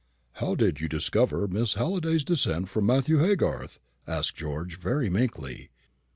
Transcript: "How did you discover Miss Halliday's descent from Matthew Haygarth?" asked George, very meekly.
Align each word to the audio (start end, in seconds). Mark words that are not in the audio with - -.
"How 0.31 0.55
did 0.55 0.79
you 0.81 0.89
discover 0.89 1.47
Miss 1.47 1.75
Halliday's 1.75 2.23
descent 2.23 2.69
from 2.69 2.87
Matthew 2.87 3.19
Haygarth?" 3.19 3.77
asked 4.07 4.35
George, 4.35 4.79
very 4.79 5.11
meekly. 5.11 5.69